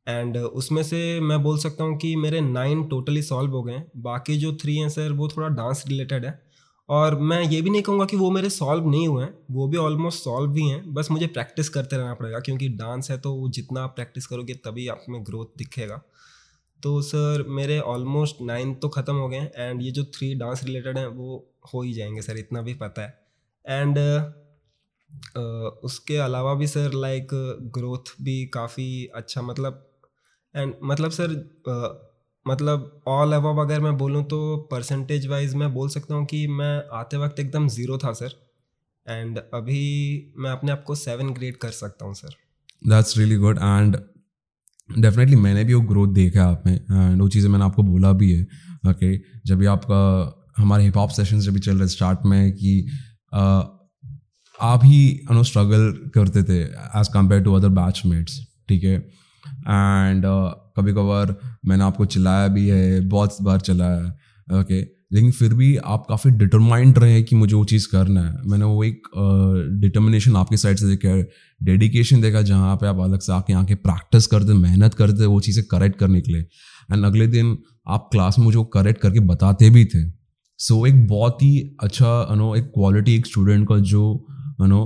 एंड 0.07 0.37
उसमें 0.37 0.83
से 0.83 0.99
मैं 1.21 1.43
बोल 1.43 1.59
सकता 1.59 1.85
हूँ 1.85 1.97
कि 1.99 2.15
मेरे 2.17 2.41
नाइन 2.41 2.83
टोटली 2.89 3.23
सॉल्व 3.23 3.53
हो 3.53 3.63
गए 3.63 3.73
हैं. 3.73 3.91
बाकी 3.97 4.37
जो 4.37 4.53
थ्री 4.63 4.77
हैं 4.77 4.89
सर 4.89 5.13
वो 5.13 5.29
थोड़ा 5.29 5.49
डांस 5.57 5.85
रिलेटेड 5.89 6.25
है. 6.25 6.46
और 6.89 7.19
मैं 7.21 7.43
ये 7.43 7.61
भी 7.63 7.71
नहीं 7.71 7.83
कहूँगा 7.83 8.05
कि 8.05 8.17
वो 8.17 8.31
मेरे 8.31 8.51
सॉल्व 8.51 8.89
नहीं 8.91 9.09
हुए 9.09 9.25
हैं 9.25 9.39
वो 9.51 9.69
भी 9.69 9.77
ऑलमोस्ट 9.77 10.25
सॉल्व 10.25 10.51
भी 10.51 10.69
हैं 10.69 10.95
बस 10.95 11.11
मुझे 11.11 11.27
प्रैक्टिस 11.27 11.69
करते 11.69 11.97
रहना 11.97 12.15
पड़ेगा 12.15 12.41
क्योंकि 12.41 12.69
डांस 12.69 13.11
है 13.11 13.19
तो 13.19 13.49
जितना 13.49 13.83
आप 13.83 13.95
प्रैक्टिस 13.97 14.27
करोगे 14.27 14.55
तभी 14.55 14.89
आप 14.89 15.05
में 15.09 15.25
ग्रोथ 15.25 15.47
दिखेगा। 15.59 16.01
तो 16.83 17.01
सर 17.03 17.45
मेरे 17.49 17.79
ऑलमोस्ट 17.81 18.37
नाइन 18.43 18.75
तो 18.75 18.89
ख़त्म 18.89 19.15
हो 19.15 19.29
गए 19.29 19.37
हैं 19.37 19.53
एंड 19.57 19.83
ये 19.83 19.91
जो 19.91 20.05
थ्री 20.05 20.35
डांस 20.35 20.65
रिलेटेड 20.65 20.99
हैं 20.99 21.07
वो 21.07 21.47
हो 21.75 21.83
ही 21.83 21.93
जाएँगे 21.93 22.23
सर 22.23 22.37
इतना 22.37 22.63
भी 22.63 22.75
पता 22.75 23.03
है। 23.03 23.19
एंड 23.69 23.99
uh, 23.99 25.43
उसके 25.85 26.17
अलावा 26.17 26.55
भी 26.55 26.67
सर 26.67 26.93
लाइक 26.93 27.29
ग्रोथ 27.75 28.15
भी 28.23 28.47
काफ़ी 28.47 29.07
अच्छा 29.15 29.43
मतलब 29.43 29.87
एंड 30.55 30.75
मतलब 30.83 31.11
सर 31.11 31.35
मतलब 32.49 33.03
ऑल 33.07 33.33
अबव 33.33 33.61
अगर 33.61 33.81
मैं 33.81 33.97
बोलूँ 33.99 34.25
तो 34.25 34.57
परसेंटेज 34.71 35.27
वाइज 35.27 35.55
मैं 35.55 35.75
बोल 35.75 35.89
सकता 35.89 36.15
हूँ 36.15 36.27
कि 36.27 36.47
मैं 36.47 36.83
आते 36.93 37.17
वक्त 37.17 37.41
एकदम 37.41 37.69
ज़ीरो 37.69 37.99
था 37.99 38.13
सर 38.13 38.35
एंड 39.09 39.39
अभी 39.55 40.35
मैं 40.39 40.51
अपने 40.51 40.73
आप 40.73 40.85
को 40.87 40.95
सेवन 40.95 41.31
ग्रेड 41.31 41.57
कर 41.57 41.71
सकता 41.71 42.07
हूँ 42.07 42.15
sir 42.15 42.29
that's 42.89 43.19
really 43.19 43.37
good 43.37 43.59
and 43.59 43.97
definitely 44.99 45.37
मैंने 45.37 45.65
भी 45.65 45.75
वो 45.75 45.81
ग्रोथ 45.81 46.09
देखा 46.09 46.43
है 46.43 46.47
आप 46.47 46.63
में 46.67 46.77
एंड 46.77 47.23
वो 47.23 47.29
चीज़ें 47.29 47.51
मैंने 47.51 47.65
आपको 47.65 47.83
बोला 47.83 48.13
भी 48.13 48.33
है 48.33 48.43
ओके 48.43 49.17
okay? 49.17 49.41
जब 49.47 49.59
भी 49.59 49.67
आपका 49.67 50.03
हमारे 50.59 50.85
हिप 50.85 50.97
हॉप 50.97 51.11
सेशंस 51.11 51.43
जब 51.43 51.53
भी 51.53 51.61
चल 51.61 51.79
रहे 51.79 51.89
स्टार्ट 51.89 52.19
में 52.27 52.53
कि 52.53 52.89
uh, 53.35 53.65
आप 54.61 54.81
ही 54.85 55.21
नो 55.31 55.43
स्ट्रगल 55.43 56.11
करते 56.15 56.43
थे 56.43 56.61
as 57.01 57.09
compared 57.09 57.43
to 57.43 57.55
other 57.55 57.69
batchmates 57.69 58.41
ठीक 58.69 58.85
है? 58.85 58.95
एंड 59.69 60.25
कभी 60.77 60.93
कभार 60.93 61.37
मैंने 61.67 61.85
आपको 61.85 62.05
चिल्लाया 62.05 62.49
भी 62.49 62.69
है 62.69 63.01
बहुत 63.01 63.37
बार 63.43 63.61
चलाया 63.61 64.05
है 64.05 64.61
ओके 64.61 64.97
लेकिन 65.13 65.31
फिर 65.31 65.55
भी 65.55 65.77
आप 65.77 66.07
काफ़ी 66.09 66.31
डिटरमाइंड 66.31 66.99
रहे 66.99 67.23
कि 67.23 67.37
मुझे 67.37 67.55
वो 67.57 67.65
चीज़ 67.65 67.89
करना 67.89 68.23
है। 68.23 68.43
मैंने 68.47 68.65
वो 68.65 68.85
एक 68.85 69.03
डिटर्मिनेशन 69.81 70.31
uh, 70.31 70.37
आपके 70.37 70.57
साइड 70.57 70.77
से 70.77 70.87
देखा 70.87 71.09
है। 71.09 71.29
डेडिकेशन 71.63 72.21
देखा 72.21 72.43
जहाँ 72.43 72.77
पे 72.77 72.87
आप 72.87 73.01
अलग 73.01 73.21
से 73.21 73.33
आके 73.33 73.53
आके 73.53 73.75
प्रैक्टिस 73.75 74.27
करते 74.27 74.55
मेहनत 74.55 74.95
करते 74.95 75.27
वो 75.27 75.41
चीज़ें 75.41 75.65
करेक्ट 75.65 75.99
करने 75.99 76.21
के 76.21 76.33
लिए। 76.33 76.43
एंड 76.93 77.05
अगले 77.05 77.27
दिन 77.27 77.59
आप 77.89 78.09
क्लास 78.13 78.39
में 78.39 78.45
मुझे 78.45 78.59
वो 78.59 78.65
करेक्ट 78.65 79.01
करके 79.01 79.21
बताते 79.21 79.71
भी 79.71 79.85
थे। 79.85 80.11
सो 80.59 80.75
so, 80.75 80.87
एक 80.87 81.09
बहुत 81.09 81.43
ही 81.43 81.77
अच्छा 81.83 82.35
नो 82.35 82.55
एक 82.57 82.65
क्वालिटी 82.65 83.15
एक 83.15 83.27
स्टूडेंट 83.27 83.69
का 83.69 83.79
जो 83.79 84.27
नो 84.61 84.83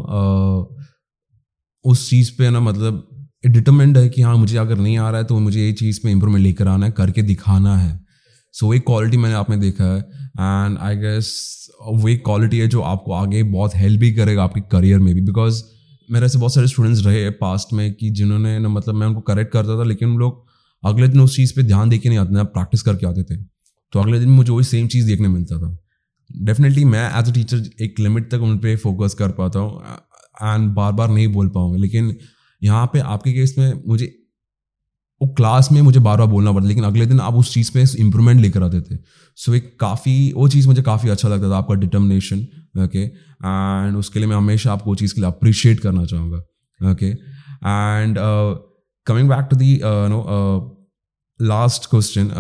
उस 1.85 2.11
चीज़ 2.11 2.33
पे 2.39 2.51
ना 2.51 2.61
मतलब 2.61 3.10
डिटर्मेंड 3.45 3.99
है 3.99 4.09
कि 4.09 4.23
हाँ 4.23 4.37
मुझे 4.37 4.57
अगर 4.59 4.79
नहीं 4.79 4.99
आ 4.99 5.11
रहा 5.11 5.21
है 5.21 5.25
तो 5.25 5.39
मुझे 5.39 5.61
ये 5.61 5.73
चीज़ 5.73 6.01
में 6.05 6.13
इम्प्रूवमेंट 6.13 6.43
लेकर 6.45 6.69
आना 6.69 6.87
है 6.87 6.93
करके 6.93 7.23
दिखाना 7.23 7.77
है। 7.77 7.99
सो 8.55 8.67
so, 8.67 8.75
एक 8.75 8.85
क्वालिटी 8.87 9.17
मैंने 9.17 9.35
आप 9.35 9.51
में 9.51 9.61
देखा 9.61 9.85
है। 9.85 9.99
एंड 9.99 10.79
आई 10.79 10.97
गेस 10.97 11.69
वो 11.83 12.09
एक 12.09 12.25
क्वालिटी 12.25 12.59
है 12.59 12.67
जो 12.69 12.81
आपको 12.83 13.13
आगे 13.13 13.43
बहुत 13.43 13.75
हेल्प 13.75 14.01
भी 14.01 14.13
करेगा 14.13 14.45
आपके 14.45 14.61
करियर 14.61 14.99
में 14.99 15.15
भी। 15.15 15.21
बिकॉज़ 15.21 15.63
मेरे 16.09 16.27
ऐसे 16.27 16.39
बहुत 16.39 16.55
सारे 16.55 16.67
स्टूडेंट्स 16.67 17.05
रहे 17.07 17.31
पास्ट 17.31 17.73
में 17.73 17.93
कि 17.95 18.11
जिन्होंने 18.11 18.59
ना 18.59 18.69
मतलब 18.69 18.95
मैं 18.95 19.07
उनको 19.07 19.21
करेक्ट 19.21 19.53
करता 19.53 19.79
था 19.79 19.85
लेकिन 19.85 20.17
लोग 20.19 20.45
अगले 20.83 21.09
दिन 21.09 21.21
उस 21.21 21.37
चीज़ 21.37 21.53
पे 21.57 21.63
ध्यान 21.63 21.89
दे 21.89 21.99
के 21.99 22.09
नहीं 22.09 22.19
आते 22.19 22.35
ना 22.35 22.45
प्रैक्टिस 22.45 22.83
करके 22.83 23.07
आते 23.07 23.23
थे। 23.23 23.37
तो 23.93 24.01
अगले 24.01 24.19
दिन 24.21 24.29
मुझे 24.29 24.53
वही 24.53 24.65
सेम 24.65 24.87
चीज़ 24.87 25.07
देखने 25.07 25.29
मिलता 25.29 25.57
था। 25.57 25.77
डेफिनेटली 26.31 26.85
मैं 26.85 27.05
एज 27.19 27.29
अ 27.29 27.33
टीचर 27.33 27.65
एक 27.83 28.01
लिमिट 28.01 28.31
तक 28.31 28.41
उन 28.41 28.57
पर 28.59 28.77
फोकस 28.77 29.15
कर 29.15 29.29
पाता 29.29 29.59
हूँ। 29.59 29.83
एंड 30.43 30.69
बार 30.71 30.93
बार 30.93 31.11
नहीं 31.11 31.29
बोल 31.29 31.49
पाऊँगा 31.49 31.79
लेकिन 31.79 32.15
यहाँ 32.63 32.87
पे 32.93 32.99
आपके 33.01 33.33
केस 33.33 33.55
में 33.59 33.83
मुझे, 33.87 34.07
वो 35.21 35.29
क्लास 35.35 35.69
में 35.73 35.81
मुझे 35.83 36.01
बार 36.01 36.19
बार 36.19 36.27
बोलना 36.27 36.53
पड़ता 36.53 36.69
लेकिन 36.69 36.85
अगले 36.85 37.07
दिन 37.07 37.21
आप 37.21 37.35
उस 37.35 37.53
चीज़ 37.55 37.71
पे 37.73 37.85
इम्प्रूवमेंट 38.01 38.41
लेकर 38.41 38.63
आते 38.63 38.81
थे। 38.81 38.99
सो 39.39 39.55
एक 39.55 39.77
काफ़ी, 39.81 40.33
वो 40.33 40.49
चीज़ 40.49 40.69
मुझे 40.69 40.83
काफ़ी 40.83 41.09
अच्छा 41.11 41.29
लगता 41.29 41.51
था, 41.51 41.57
आपका 41.57 41.75
डिटर्मिनेशन 41.77 42.47
ओके 42.79 42.99
एंड 42.99 43.97
उसके 43.97 44.19
लिए 44.21 44.29
मैं 44.29 44.37
हमेशा 44.37 44.73
आपको 44.73 44.91
वो 44.91 44.95
चीज़ 44.97 45.15
के 45.15 45.21
लिए 45.21 45.31
अप्रिशिएट 45.31 45.81
करना 45.81 46.05
चाहूँगा 46.05 46.91
okay 46.91 47.07
and 47.07 48.19
coming 49.07 49.29
back 49.29 49.47
to 49.51 49.57
the 49.57 49.81
no 49.85 50.77
last 51.41 51.91
question 51.91 52.31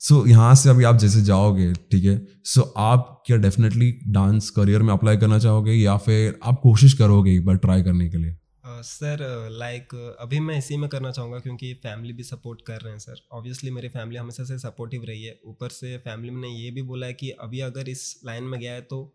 so 0.00 0.24
यहाँ 0.26 0.54
से 0.54 0.70
अभी 0.70 0.84
आप 0.84 0.96
जैसे 0.98 1.20
जाओगे, 1.22 1.72
ठीक 1.72 2.04
है? 2.04 2.20
सो 2.44 2.60
आप 2.78 3.22
क्या 3.26 3.36
डेफिनेटली 3.38 3.90
डांस 4.08 4.50
करियर 4.50 4.82
में 4.82 4.92
अप्लाई 4.94 5.16
करना 5.16 5.38
चाहोगे 5.38 5.72
या 5.72 5.96
फिर 5.98 6.38
आप 6.44 6.60
कोशिश 6.62 6.92
करोगे 6.94 7.34
एक 7.34 7.44
बार 7.46 7.56
ट्राई 7.56 7.82
करने 7.82 8.08
के 8.08 8.18
लिए? 8.18 8.36
सर 8.84 9.48
लाइक 9.50 9.94
अभी 10.20 10.38
मैं 10.40 10.56
इसी 10.58 10.76
में 10.76 10.88
करना 10.90 11.10
चाहूँगा 11.10 11.38
क्योंकि 11.38 11.72
फैमिली 11.74 12.12
भी 12.12 12.22
सपोर्ट 12.22 12.62
कर 12.62 12.80
रहे 12.80 12.92
हैं 12.92 12.98
सर 12.98 13.20
ऑब्वियसली 13.32 13.70
मेरी 13.70 13.88
फैमिली 13.88 14.16
हमेशा 14.16 14.44
से 14.44 14.58
सपोर्टिव 14.58 15.04
रही 15.04 15.24
है। 15.24 15.38
ऊपर 15.44 15.68
से 15.68 15.96
फैमिली 15.98 16.34
ने 16.34 16.48
ये 16.48 16.70
भी 16.70 16.82
बोला 16.82 17.06
है 17.06 17.14
कि 17.14 17.30
अभी 17.30 17.60
अगर 17.60 17.88
इस 17.88 18.20
लाइन 18.24 18.44
में 18.44 18.58
गया 18.60 18.72
है 18.72 18.80
तो 18.82 19.12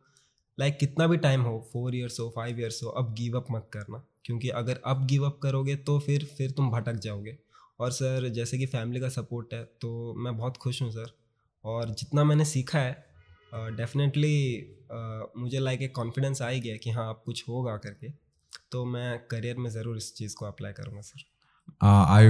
लाइक 0.58 0.74
like, 0.74 0.88
कितना 0.88 1.08
भी 1.08 1.18
टाइम 1.18 1.42
हो 1.42 1.60
फोर 1.74 1.96
ईयर्स 1.96 2.20
हो 2.20 2.30
फाइव 2.36 2.60
ईयर्स 2.60 2.82
हो 2.84 2.90
अब 2.90 3.14
गिव 3.14 3.38
अप 3.38 3.52
मत 3.52 3.68
करना। 3.74 4.04
क्योंकि 4.26 4.50
अगर 4.50 4.82
अब 4.86 5.06
गिव 5.08 5.26
अप 5.26 5.40
करोगे 5.44 5.76
तो 5.76 6.00
फिर 6.00 6.26
फिर 6.38 6.52
तुम 6.52 6.70
भटक 6.72 6.94
जाओगे। 6.94 7.38
और 7.80 7.92
सर 7.92 8.28
जैसे 8.30 8.58
कि 8.58 8.66
फैमिली 8.66 9.00
का 9.00 9.10
सपोर्ट 9.10 9.54
है 9.54 9.64
तो 9.82 10.14
मैं 10.14 10.38
बहुत 10.38 10.58
खुश 10.58 10.82
हूँ 10.82 10.92
सर 10.92 11.14
और 11.66 11.90
जितना 11.90 12.24
मैंने 12.24 12.46
सीखा 12.46 12.80
है 12.80 13.06
डेफिनेटली 13.54 14.36
uh, 14.62 14.96
uh, 14.96 15.28
मुझे 15.38 15.60
लाइक 15.60 15.82
एक 15.82 15.96
कॉन्फिडेंस 15.96 16.42
आ 16.42 16.48
ही 16.50 16.60
गया 16.60 16.76
कि 16.78 16.90
हाँ 16.90 17.10
अब 17.10 17.22
कुछ 17.26 17.44
होगा 17.50 17.78
करके। 17.78 18.28
तो 18.72 18.86
मैं 18.86 19.18
करियर 19.32 19.58
में 19.58 19.70
ज़रूर 19.70 19.98
इस 19.98 20.13
चीज़ 20.15 20.36
को 20.36 20.46
अप्लाई 20.46 20.72
करूँगा, 20.72 21.01
सर। 21.01 21.24
आई 21.86 22.29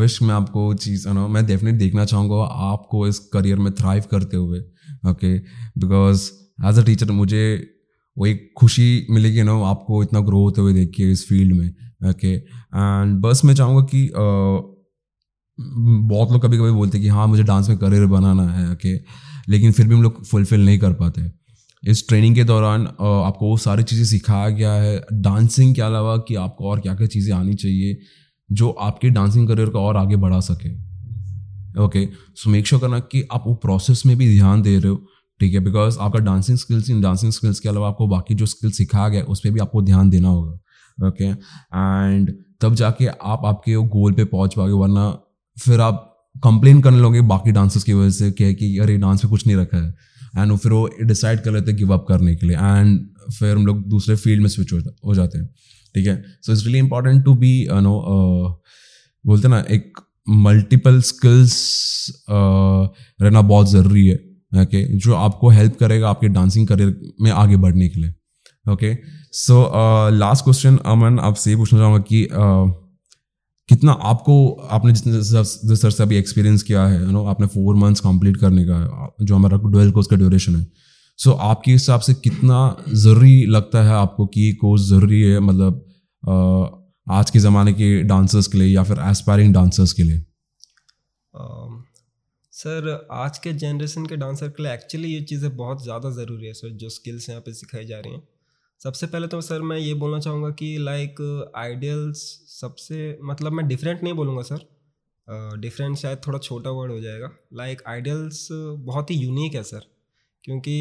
विश 0.00 0.20
मैं 0.22 0.34
आपको 0.34 0.72
चीज़ 0.74 1.08
नो 1.08 1.26
मैं 1.28 1.44
डेफिनेट 1.46 1.74
देखना 1.74 2.04
चाहूँगा 2.04 2.42
आपको 2.66 3.06
इस 3.08 3.18
करियर 3.32 3.58
में 3.58 3.72
थ्राइव 3.74 4.04
करते 4.10 4.36
हुए 4.36 4.58
okay 5.10 5.36
because 5.78 6.30
as 6.68 6.78
a 6.78 6.84
teacher 6.86 7.10
मुझे 7.12 7.44
वो 8.16 8.26
एक 8.26 8.52
खुशी 8.58 9.06
मिलेगी 9.10 9.42
ना 9.42 9.52
आपको 9.68 10.02
इतना 10.02 10.20
ग्रो 10.20 10.42
होते 10.42 10.60
हुए 10.60 10.72
देखिए 10.74 11.10
इस 11.12 11.26
फ़ील्ड 11.28 11.56
में 11.56 11.68
ओके 12.10 12.32
एंड 12.34 13.20
बस 13.20 13.44
मैं 13.44 13.54
चाहूँगा 13.54 13.82
कि 13.94 14.08
बहुत 15.58 16.32
लोग 16.32 16.42
कभी 16.42 16.58
कभी 16.58 16.70
बोलते 16.70 16.98
हैं 16.98 17.02
कि 17.04 17.08
हाँ 17.08 17.26
मुझे 17.28 17.42
डांस 17.42 17.68
में 17.68 17.78
करियर 17.78 18.06
बनाना 18.06 18.48
है 18.52 18.70
ओके 18.72 18.94
लेकिन 19.48 19.72
फिर 19.72 19.86
भी 19.88 19.94
हम 19.94 20.02
लोग 20.02 20.24
फुलफिल 20.24 20.64
नहीं 20.64 20.78
कर 20.78 20.92
पाते। 20.92 21.22
इस 21.82 22.06
ट्रेनिंग 22.08 22.34
के 22.34 22.44
दौरान 22.44 22.86
आपको 22.86 23.48
वो 23.48 23.56
सारी 23.58 23.82
चीज़ें 23.82 24.04
सिखाया 24.06 24.48
गया 24.50 24.72
है। 24.72 25.00
डांसिंग 25.12 25.74
के 25.74 25.82
अलावा 25.82 26.16
कि 26.18 26.34
आपको 26.36 26.70
और 26.70 26.80
क्या 26.80 26.94
क्या 26.94 27.06
चीज़ें 27.06 27.34
आनी 27.34 27.54
चाहिए, 27.54 27.96
जो 28.50 28.70
आपके 28.70 29.10
डांसिंग 29.10 29.48
करियर 29.48 29.68
को 29.68 29.80
और 29.80 29.96
आगे 29.96 30.16
बढ़ा 30.16 30.40
सके। 30.42 30.70
ओके 31.76 32.06
सो 32.36 32.50
मेक 32.50 32.66
श्योर 32.66 32.80
करना 32.82 32.98
कि 33.00 33.26
आप 33.32 33.44
वो 33.46 33.54
प्रोसेस 33.56 34.02
में 34.06 34.16
भी 34.16 34.28
ध्यान 34.28 34.62
दे 34.62 34.78
रहे 34.78 34.88
हो। 34.88 34.96
ठीक 35.40 35.54
है? 35.54 35.60
बिकॉज़ 35.60 35.98
आपका 36.00 36.18
dancing 36.20 36.58
skills 36.58 36.90
in 36.90 37.00
dancing 37.00 37.32
skills 37.32 37.60
के 37.60 37.68
अलावा 37.68 37.88
आपको 37.88 38.06
बाकी 38.08 38.34
जो 38.34 38.46
स्किल्स 38.46 38.76
सिखाया 38.76 39.08
गया 39.08 39.20
है 39.20 39.26
उस 39.26 39.40
पर 39.40 39.50
भी 39.50 39.60
आपको 39.60 39.82
ध्यान 39.82 40.10
देना 40.10 40.28
होगा। 40.28 41.08
ओके 41.08 41.24
एंड 41.24 42.32
तब 42.60 42.74
जाके 42.74 43.06
आप 43.06 43.42
आपके 43.44 43.76
वो 43.76 43.84
गोल 43.84 44.12
पे 44.12 44.24
पहुँच 44.26 44.54
पाओगे, 44.54 44.72
वरना 44.72 45.10
फिर 45.56 45.80
आप 45.80 46.08
कंप्लेन 46.36 46.80
करने 46.80 47.00
लोगे 47.00 47.20
बाकी 47.22 47.52
डांसर्स 47.52 47.84
की 47.84 47.92
वजह 47.92 48.10
से 48.10 48.30
क्या 48.32 48.52
कि 48.52 48.76
अरे 48.78 48.96
डांस 48.98 49.24
में 49.24 49.30
कुछ 49.30 49.46
नहीं 49.46 49.56
रखा 49.56 49.76
है। 49.76 49.94
एंड 50.38 50.56
फिर 50.56 50.72
वो 50.72 50.88
डिसाइड 51.02 51.40
कर 51.40 51.52
लेते 51.52 51.70
हैं 51.70 51.78
गिव 51.78 51.92
अप 51.94 52.04
करने 52.08 52.34
के 52.34 52.46
लिए। 52.46 52.56
एंड 52.56 52.98
फिर 53.30 53.56
हम 53.56 53.66
लोग 53.66 53.82
दूसरे 53.88 54.16
फ़ील्ड 54.16 54.42
में 54.42 54.48
स्विच 54.48 54.72
हो 55.04 55.14
जाते 55.14 55.38
हैं। 55.38 55.46
ठीक 55.94 56.06
है? 56.06 56.22
So 56.42 56.52
it's 56.52 56.64
really 56.64 56.78
important 56.78 57.24
to 57.24 57.34
be 57.34 57.68
no 57.72 58.62
बोलते 59.24 59.48
ना 59.48 59.64
एक 59.70 60.00
मल्टीपल 60.28 61.00
स्किल्स 61.02 61.54
रहना 62.30 63.40
बहुत 63.42 63.70
ज़रूरी 63.70 64.06
है। 64.06 64.14
Okay 64.14 64.64
okay? 64.64 65.02
जो 65.04 65.14
आपको 65.14 65.48
हेल्प 65.50 65.76
करेगा 65.80 66.08
आपके 66.08 66.28
डांसिंग 66.28 66.66
करियर 66.68 66.96
में 67.20 67.30
आगे 67.30 67.56
बढ़ने 67.56 67.88
के 67.88 68.00
लिए। 68.00 68.14
Okay 68.66 68.96
so 69.34 69.62
last 70.10 70.44
question 70.44 70.76
Aman 70.86 71.18
आपसे 71.18 71.50
ये 71.50 71.56
पूछना 71.56 71.78
चाहूँगा 71.78 72.04
कि 72.08 72.24
uh, 72.24 72.81
कितना 73.68 73.92
आपको 74.04 74.34
आपने 74.70 74.92
जितने 74.92 75.12
जिस 75.12 75.80
सर 75.80 75.90
से 75.90 76.02
अभी 76.02 76.16
एक्सपीरियंस 76.16 76.62
किया 76.62 76.86
है 76.86 77.00
यू 77.00 77.10
नो 77.10 77.24
आपने 77.26 77.46
फोर 77.48 77.76
मंथ्स 77.76 78.00
कंप्लीट 78.00 78.36
करने 78.36 78.64
का 78.64 79.14
जो 79.22 79.34
हमारा 79.34 79.56
ट्वेल्व 79.58 79.92
कोर्स 79.92 80.06
का 80.06 80.16
ड्यूरेशन 80.16 80.56
है। 80.56 80.66
सो 81.18 81.30
so, 81.30 81.36
आपके 81.40 81.72
हिसाब 81.72 82.00
से 82.00 82.14
कितना 82.16 82.58
ज़रूरी 82.96 83.46
लगता 83.48 83.82
है 83.84 83.92
आपको 83.94 84.26
कि 84.26 84.40
ये 84.40 84.52
कोर्स 84.56 84.82
ज़रूरी 84.88 85.20
है 85.22 85.40
मतलब 85.40 85.88
आज 87.10 87.30
के 87.30 87.38
ज़माने 87.38 87.72
के 87.72 88.02
डांसर्स 88.04 88.46
के 88.46 88.58
लिए 88.58 88.68
या 88.68 88.82
फिर 88.82 88.98
एस्पायरिंग 89.08 89.54
डांसर्स 89.54 89.92
के 89.92 90.02
लिए? 90.02 90.18
सर 92.52 93.06
आज 93.12 93.38
के 93.38 93.52
जनरेशन 93.54 94.06
के 94.06 94.16
डांसर 94.16 94.48
के 94.48 94.62
लिए 94.62 94.72
एक्चुअली 94.72 95.08
ये 95.08 95.20
चीज़ें 95.24 95.56
बहुत 95.56 95.82
ज़्यादा 95.82 96.10
ज़रूरी 96.12 96.46
है 96.46 96.52
सर 96.54 96.76
जो 96.76 96.88
स्किल्स 96.90 97.28
यहाँ 97.28 97.40
पे 97.40 97.52
सिखाई 97.54 97.84
जा 97.86 97.98
रही 97.98 98.12
हैं। 98.12 98.22
सबसे 98.82 99.06
पहले 99.06 99.26
तो 99.28 99.40
सर 99.40 99.62
मैं 99.62 99.76
ये 99.78 99.92
बोलना 99.94 100.18
चाहूँगा 100.20 100.48
कि 100.50 100.76
लाइक 100.78 101.20
आइडियल्स 101.56 102.20
सबसे 102.50 103.18
मतलब 103.22 103.52
मैं 103.52 103.66
डिफरेंट 103.68 104.02
नहीं 104.02 104.14
बोलूँगा 104.14 104.42
सर। 104.42 105.58
डिफरेंट 105.60 105.96
शायद 105.96 106.20
थोड़ा 106.26 106.38
छोटा 106.38 106.70
वर्ड 106.70 106.92
हो 106.92 106.98
जाएगा। 107.00 107.30
लाइक 107.54 107.82
आइडियल्स 107.88 108.48
बहुत 108.50 109.10
ही 109.10 109.16
यूनिक 109.16 109.54
है 109.54 109.62
सर। 109.62 109.86
क्योंकि 110.44 110.74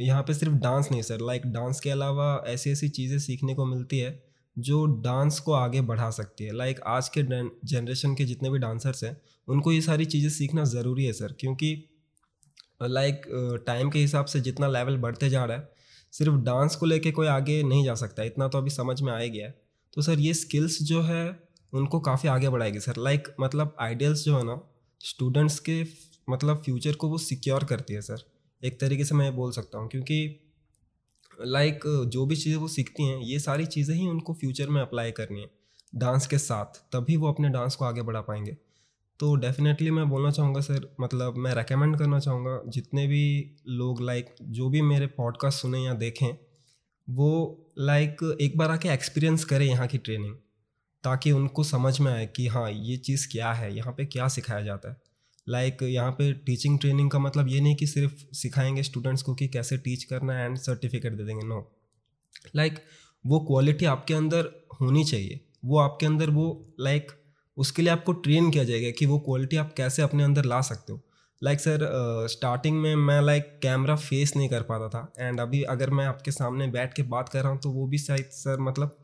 यहाँ 0.00 0.22
पे 0.22 0.34
सिर्फ़ 0.34 0.54
डांस 0.54 0.88
नहीं 0.92 1.02
सर। 1.02 1.20
लाइक 1.20 1.46
डांस 1.46 1.80
के 1.80 1.90
अलावा 1.90 2.42
ऐसी 2.46 2.70
ऐसी 2.70 2.88
चीज़ें 2.90 3.18
सीखने 3.18 3.54
को 3.54 3.64
मिलती 3.64 3.98
है, 3.98 4.22
जो 4.56 4.84
डांस 5.02 5.40
को 5.40 5.52
आगे 5.54 5.80
बढ़ा 5.82 6.10
सकती 6.12 6.44
है। 6.44 6.56
लाइक 6.56 6.80
आज 6.86 7.08
के 7.08 7.22
जनरेशन 7.22 8.14
के 8.14 8.24
जितने 8.24 8.50
भी 8.50 8.58
डांसर्स 8.58 9.04
हैं, 9.04 9.16
उनको 9.48 9.72
ये 9.72 9.80
सारी 9.80 10.04
चीज़ें 10.06 10.30
सीखना 10.30 10.64
ज़रूरी 10.64 11.04
है 11.04 11.12
सर। 11.12 11.36
क्योंकि 11.40 11.76
लाइक 12.82 13.22
टाइम 13.66 13.90
के 13.90 13.98
हिसाब 13.98 14.26
से 14.26 14.40
जितना 14.40 14.68
लेवल 14.68 14.96
बढ़ते 14.98 15.30
जा 15.30 15.44
रहा 15.44 15.56
है 15.56 15.72
सिर्फ़ 16.14 16.34
डांस 16.44 16.76
को 16.76 16.86
लेके 16.86 17.10
कोई 17.12 17.26
आगे 17.28 17.62
नहीं 17.64 17.84
जा 17.84 17.94
सकता, 17.96 18.22
इतना 18.22 18.48
तो 18.48 18.58
अभी 18.58 18.70
समझ 18.70 19.00
में 19.02 19.12
आ 19.12 19.18
गया 19.18 19.48
तो 19.96 20.02
सर, 20.02 20.20
ये 20.20 20.34
स्किल्स 20.34 20.82
जो 20.82 21.00
है, 21.02 21.38
उनको 21.72 22.00
काफ़ी 22.00 22.28
आगे 22.28 22.48
बढ़ाएगी 22.48 22.80
सर। 22.80 22.96
लाइक 22.98 23.28
मतलब 23.40 23.76
आइडियल्स 23.80 24.24
जो 24.24 24.36
है 24.36 24.44
ना 24.44 24.60
स्टूडेंट्स 25.00 25.58
के 25.60 25.82
मतलब 26.28 26.62
फ्यूचर 26.62 26.94
को 26.94 27.08
वो 27.08 27.18
सिक्योर 27.20 27.64
करती 27.64 27.94
है 27.94 28.00
सर। 28.02 28.22
एक 28.62 28.78
तरीके 28.80 29.04
से 29.04 29.14
मैं 29.14 29.34
बोल 29.36 29.52
सकता 29.52 29.78
हूँ, 29.78 29.88
क्योंकि 29.88 30.40
लाइक 31.38 31.80
जो 32.12 32.24
भी 32.26 32.36
चीज़ें 32.36 32.56
वो 32.58 32.68
सीखती 32.68 33.02
हैं, 33.02 33.18
ये 33.20 33.38
सारी 33.38 33.66
चीज़ें 33.66 33.94
ही 33.96 34.06
उनको 34.08 34.34
फ्यूचर 34.34 34.68
में 34.68 34.80
अप्लाई 34.82 35.10
करनी 35.12 35.40
है। 35.40 35.50
डांस 35.92 36.26
के 36.26 36.38
साथ, 36.38 36.80
तभी 36.92 37.16
वो 37.16 37.28
अपने 37.28 37.48
डांस 37.48 37.76
को 37.76 37.84
आगे 37.84 38.02
बढ़ा 38.02 38.20
पाएँगे। 38.20 38.56
तो 39.20 39.34
डेफिनेटली 39.34 39.90
मैं 39.90 40.08
बोलना 40.08 40.30
चाहूँगा 40.30 40.60
सर 40.60 40.96
मतलब 41.00 41.34
मैं 41.36 41.54
रेकमेंड 41.54 41.98
करना 41.98 42.18
चाहूँगा 42.18 42.62
जितने 42.68 43.06
भी 43.06 43.56
लोग 43.68 44.02
लाइक 44.02 44.34
जो 44.42 44.68
भी 44.68 44.82
मेरे 44.82 45.06
पॉडकास्ट 45.06 45.58
सुने 45.58 45.84
या 45.84 45.94
देखें 45.94 46.38
वो 47.10 47.60
लाइक 47.78 48.38
एक 48.40 48.58
बार 48.58 48.70
आके 48.70 48.88
एक्सपीरियंस 48.88 49.44
करें 49.44 49.66
यहाँ 49.66 49.86
की 49.86 49.98
ट्रेनिंग 49.98 50.34
ताकि 51.04 51.32
उनको 51.32 51.64
समझ 51.64 52.00
में 52.00 52.12
आए 52.12 52.26
कि 52.26 52.46
हाँ 52.46 52.70
ये 52.70 52.96
चीज़ 52.96 53.32
क्या 53.32 53.52
है 53.52 53.76
यहाँ 53.76 53.92
पे 53.92 54.04
क्या 54.04 54.28
सिखाया 54.28 54.62
जाता 54.62 54.90
है। 54.90 54.96
लाइक 55.48 55.82
यहाँ 55.82 56.12
पे 56.12 56.32
टीचिंग 56.32 56.78
ट्रेनिंग 56.78 57.10
का 57.10 57.18
मतलब 57.18 57.48
ये 57.48 57.60
नहीं 57.60 57.76
कि 57.76 57.86
सिर्फ़ 57.86 58.34
सिखाएँगे 58.34 58.82
स्टूडेंट्स 58.82 59.22
को 59.22 59.34
कि 59.34 59.48
कैसे 59.48 59.78
टीच 59.78 60.04
करना 60.04 60.32
है 60.32 60.44
एंड 60.44 60.56
सर्टिफिकेट 60.56 61.12
दे 61.12 61.24
देंगे 61.24 61.46
नो 61.46 61.76
लाइक 62.56 62.78
वो 63.26 63.40
क्वालिटी 63.40 63.84
आपके 63.84 64.14
अंदर 64.14 64.66
होनी 64.80 65.04
चाहिए 65.04 65.40
वो 65.64 65.78
आपके 65.78 66.06
अंदर 66.06 66.30
वो 66.30 66.74
लाइक 66.80 67.06
like, 67.06 67.23
उसके 67.56 67.82
लिए 67.82 67.90
आपको 67.92 68.12
ट्रेन 68.12 68.50
किया 68.50 68.64
जाएगा 68.64 68.90
कि 68.90 69.06
वो 69.06 69.18
क्वालिटी 69.18 69.56
आप 69.56 69.74
कैसे 69.76 70.02
अपने 70.02 70.24
अंदर 70.24 70.44
ला 70.44 70.60
सकते 70.60 70.92
हो। 70.92 71.00
लाइक 71.42 71.60
सर 71.60 71.78
स्टार्टिंग 72.30 72.80
में 72.80 72.96
मैं 72.96 73.22
लाइक 73.22 73.60
कैमरा 73.62 73.96
फेस 73.96 74.36
नहीं 74.36 74.48
कर 74.48 74.62
पाता 74.62 74.88
था 74.88 75.28
एंड 75.28 75.40
अभी 75.40 75.62
अगर 75.62 75.90
मैं 75.90 76.06
आपके 76.06 76.30
सामने 76.30 76.66
बैठ 76.66 76.94
के 76.94 77.02
बात 77.02 77.28
कर 77.28 77.42
रहा 77.42 77.52
हूँ 77.52 77.58
तो 77.58 77.70
वो 77.70 77.86
भी 77.86 77.98
शायद 77.98 78.24
सर 78.24 78.60
मतलब 78.60 78.96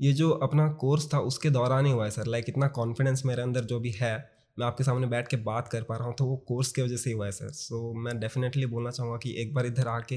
ये 0.00 0.12
जो 0.12 0.30
अपना 0.30 0.72
कोर्स 0.72 1.14
था 1.14 1.18
उसके 1.18 1.50
दौरान 1.50 1.86
ही 1.86 1.92
हुआ 1.92 2.04
है 2.04 2.10
सर 2.10 2.26
लाइक 2.26 2.44
इतना 2.48 2.68
कॉन्फिडेंस 2.68 3.22
मेरे 3.24 3.42
अंदर 3.42 3.64
जो 3.64 3.80
भी 3.80 3.90
है 3.90 4.30
मैं 4.58 4.66
आपके 4.66 4.84
सामने 4.84 5.06
बैठ 5.06 5.28
के 5.28 5.36
बात 5.36 5.68
कर 5.68 5.82
पा 5.82 5.96
रहा 5.96 6.06
हूँ 6.06 6.14
तो 6.14 6.24
वो 6.24 6.36
कोर्स 6.36 6.72
की 6.72 6.82
वजह 6.82 6.96
से 6.96 7.10
ही 7.10 7.16
हुआ 7.16 7.26
है 7.26 7.32
सर 7.32 7.48
सो 7.48 7.90
so, 7.90 8.04
मैं 8.04 8.20
डेफिनेटली 8.20 8.66
बोलना 8.66 8.90
चाहूँगा 8.90 9.16
कि 9.16 9.34
एक 9.38 9.54
बार 9.54 9.66
इधर 9.66 9.88
आके 9.88 10.14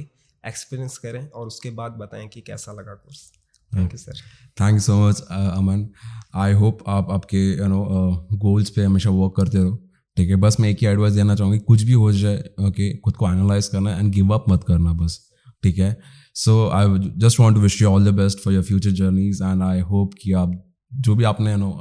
एक्सपीरियंस 0.48 0.98
करें 0.98 1.30
और 1.30 1.48
उसके 1.48 1.70
बाद 1.70 1.92
बताएँ 1.92 2.28
कि 2.28 2.42
कैसा 2.42 2.72
लगा 2.72 2.94
course 2.94 3.32
thank 3.74 3.94
you 3.94 3.98
sir 3.98 4.20
thank 4.62 4.74
you 4.74 4.80
so 4.80 4.98
much 5.08 5.22
Aman 5.32 5.88
I 6.36 6.54
hope 6.54 6.84
आप 6.88 7.12
आपके 7.12 7.44
यू 7.50 7.68
नो 7.68 7.84
गोल्स 8.38 8.70
पे 8.70 8.84
हमेशा 8.84 9.10
वर्क 9.10 9.34
करते 9.38 9.58
रहो। 9.58 9.76
ठीक 10.18 10.30
है 10.30 10.36
बस 10.36 10.60
मैं 10.60 10.70
एक 10.70 10.78
ही 10.82 10.88
एडवाइस 10.88 11.14
देना 11.14 11.36
चाहूँगी 11.36 11.60
कुछ 11.68 11.82
भी 11.84 11.94
हो 11.94 12.12
जाए 12.12 12.38
ओके 12.68 12.96
खुद 12.98 13.16
को 13.16 13.32
एनालाइज 13.32 13.68
करना 13.68 13.98
एंड 13.98 14.14
गिव 14.14 14.34
अप 14.34 14.46
मत 14.50 14.64
करना 14.68 14.94
बस। 14.94 15.20
ठीक 15.64 15.78
है? 15.80 15.98
So 16.36 16.70
I 16.70 17.12
just 17.18 17.40
want 17.40 17.58
to 17.58 17.62
wish 17.62 17.82
you 17.82 17.88
all 17.88 18.06
the 18.06 18.14
best 18.14 18.40
for 18.40 18.54
your 18.54 18.64
future 18.64 18.92
journeys 18.92 19.42
and 19.42 19.64
I 19.64 19.80
hope 19.92 20.14
कि 20.22 20.32
आप 20.34 20.64
जो 20.92 21.16
भी 21.16 21.24
आपने 21.24 21.52
यू 21.52 21.58
नो 21.58 21.72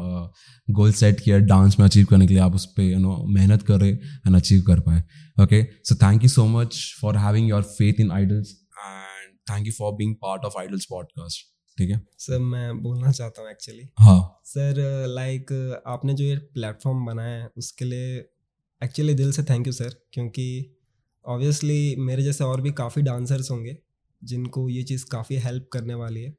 गोल 0.71 0.93
सेट 0.93 1.21
किया 1.21 1.39
डांस 1.39 1.79
में 1.81 1.87
अचीव 1.87 2.07
करने 2.11 2.27
के 2.27 2.35
लिए 2.35 2.43
आप 2.43 2.55
उस 2.55 2.65
पर 2.67 2.83
यू 2.83 2.99
नो 2.99 3.17
मेहनत 3.29 3.63
करें 3.63 3.89
एंड 3.89 4.37
अचीव 4.37 4.63
कर 4.63 4.81
पाए। 4.81 5.03
Okay 5.43 5.63
so 5.85 5.95
thank 5.95 6.23
you 6.23 6.29
so 6.29 6.47
much 6.49 6.79
for 7.01 7.17
having 7.17 7.49
your 7.49 7.63
faith 7.73 8.01
in 8.01 8.11
Idols 8.11 8.53
and 8.79 9.39
thank 9.51 9.67
you 9.67 9.73
for 9.73 9.93
being 9.93 10.15
part 10.15 10.45
of 10.45 10.59
Idols 10.59 10.87
podcast 10.91 11.56
ठीक 11.79 11.91
है। 11.91 12.01
सर 12.19 12.39
मैं 12.41 12.83
बोलना 12.83 13.13
चाहता 13.13 13.43
हूँ 13.43 13.51
एक्चुअली 13.51 13.89
हाँ। 13.99 14.21
सर 14.47 14.81
लाइक 15.09 15.53
आपने 15.87 16.15
जो 16.15 16.25
ये 16.25 16.37
प्लेटफॉर्म 16.55 17.05
बनाया 17.07 17.43
है 17.43 17.51
उसके 17.59 17.85
लिए 17.85 18.17
एक्चुअली 18.83 19.15
दिल 19.15 19.33
से 19.33 19.43
थैंक 19.45 19.67
यू 19.67 19.73
सर 19.73 19.95
क्योंकि 20.13 20.49
ऑब्वियसली 21.25 21.95
मेरे 22.01 22.23
जैसे 22.23 22.45
और 22.45 22.61
भी 22.61 22.73
काफ़ी 22.75 23.03
डांसर्स 23.03 23.51
होंगे 23.51 23.77
जिनको 24.23 24.69
ये 24.69 24.83
चीज़ 24.85 25.05
काफ़ी 25.11 25.37
हेल्प 25.39 25.69
करने 25.73 25.95
वाली 25.95 26.23
है। 26.23 26.31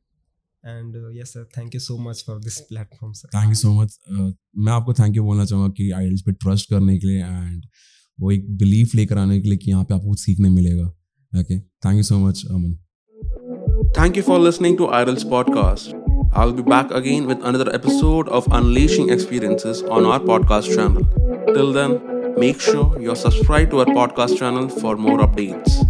And 0.64 0.96
yes 1.16 1.34
sir 1.34 1.44
thank 1.58 1.76
you 1.76 1.82
so 1.82 1.98
much 2.00 2.24
for 2.28 2.40
this 2.40 2.60
platform 2.62 3.14
sir 3.14 3.30
thank 3.36 3.50
you 3.50 3.56
so 3.56 3.74
much 3.74 3.98
मैं 4.10 4.72
आपको 4.74 4.94
थैंक 4.94 5.16
यू 5.16 5.24
बोलना 5.24 5.46
चाहूँगा 5.46 5.70
कि 5.78 5.90
आइडल्स 5.92 6.22
पे 6.22 6.32
ट्रस्ट 6.34 6.70
करने 6.70 6.98
के 7.00 7.08
लिए 7.08 7.18
एंड 7.18 7.66
वो 8.20 8.32
एक 8.32 8.50
बिलीफ 8.58 8.96
लेकर 8.96 9.18
आने 9.18 9.40
के 9.42 9.50
लिए 9.50 9.58
कि 9.58 9.72
यहाँ 9.72 9.84
पे 9.84 9.94
आपको 9.94 10.16
सीखने 10.16 10.50
मिलेगा। 10.50 10.88
Okay 11.34 11.60
thank 11.60 11.98
you 11.98 12.04
so 12.04 12.18
much 12.20 12.44
Aman 12.46 12.78
Thank 13.98 14.16
you 14.16 14.22
for 14.22 14.38
listening 14.38 14.78
to 14.78 14.90
Idol's 14.90 15.24
podcast. 15.24 15.94
I'll 16.32 16.54
be 16.54 16.62
back 16.62 16.92
again 16.92 17.26
with 17.26 17.44
another 17.44 17.74
episode 17.74 18.30
of 18.30 18.48
Unleashing 18.52 19.10
Experiences 19.10 19.82
on 19.82 20.06
our 20.06 20.20
podcast 20.20 20.70
channel. 20.76 21.02
Till 21.56 21.74
then, 21.74 22.00
make 22.40 22.62
sure 22.62 22.96
you're 23.02 23.16
subscribed 23.16 23.72
to 23.72 23.80
our 23.80 23.88
podcast 23.88 24.38
channel 24.38 24.70
for 24.70 24.98
more 24.98 25.18
updates. 25.18 25.82